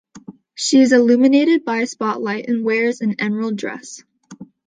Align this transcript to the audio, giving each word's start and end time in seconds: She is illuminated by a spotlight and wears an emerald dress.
She 0.55 0.81
is 0.81 0.93
illuminated 0.93 1.63
by 1.63 1.81
a 1.81 1.85
spotlight 1.85 2.49
and 2.49 2.63
wears 2.65 3.01
an 3.01 3.17
emerald 3.19 3.55
dress. 3.57 4.01